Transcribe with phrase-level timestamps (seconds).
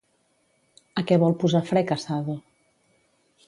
[1.01, 2.41] A què vol posar fre Casado?